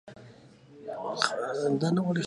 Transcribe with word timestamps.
حیا 0.69 0.97
مي 1.13 1.31
راسي 1.39 1.69
چي 1.77 1.79
درته 1.81 2.01
ګورم 2.05 2.19